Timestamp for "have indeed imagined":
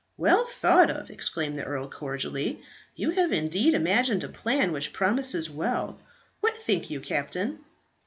3.11-4.23